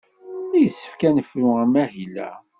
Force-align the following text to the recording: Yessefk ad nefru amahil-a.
Yessefk 0.61 1.01
ad 1.07 1.13
nefru 1.15 1.47
amahil-a. 1.63 2.31